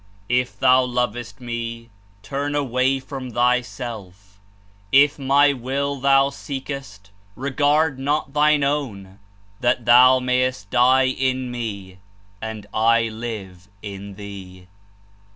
If 0.29 0.57
thou 0.57 0.83
loves 0.83 1.33
t 1.33 1.43
Me, 1.45 1.91
turn 2.23 2.55
away 2.55 2.99
from 2.99 3.29
thyself; 3.33 4.39
if 4.91 5.19
My 5.19 5.53
Will 5.53 5.97
thou 5.97 6.31
seekest, 6.31 7.11
regard 7.35 7.99
not 7.99 8.33
thine 8.33 8.63
own, 8.63 9.19
that 9.59 9.85
thou 9.85 10.17
mayest 10.17 10.71
die 10.71 11.05
in 11.05 11.51
Me, 11.51 11.99
and 12.41 12.65
I 12.73 13.09
live 13.09 13.67
in 13.83 14.15
thee!' 14.15 14.65